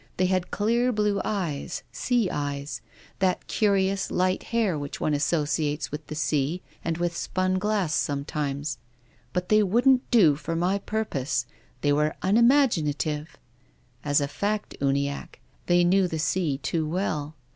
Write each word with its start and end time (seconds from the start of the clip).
They 0.17 0.25
had 0.25 0.49
clear 0.49 0.91
blue 0.91 1.21
eyes, 1.23 1.83
sea 1.91 2.27
eyes; 2.31 2.81
that 3.19 3.45
curious 3.45 4.09
light 4.09 4.41
hair 4.45 4.75
which 4.75 4.99
one 4.99 5.13
associates 5.13 5.91
with 5.91 6.07
the 6.07 6.15
sea 6.15 6.63
and 6.83 6.97
with 6.97 7.15
spun 7.15 7.59
glass 7.59 7.93
sometimes. 7.93 8.79
But 9.31 9.49
they 9.49 9.61
wouldn't 9.61 10.09
do 10.09 10.35
for 10.35 10.55
my 10.55 10.79
purpose. 10.79 11.45
They 11.81 11.93
were 11.93 12.15
un 12.23 12.35
imaginative. 12.35 13.37
As 14.03 14.19
a 14.19 14.27
fact, 14.27 14.75
Uniacke, 14.81 15.39
they 15.67 15.83
knew 15.83 16.07
the 16.07 16.17
sea 16.17 16.57
too 16.57 16.87
well. 16.89 17.35